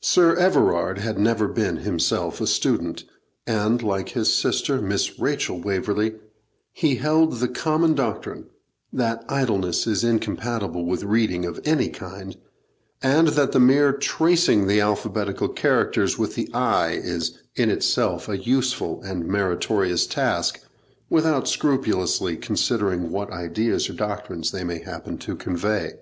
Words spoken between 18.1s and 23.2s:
a useful and meritorious task, without scrupulously considering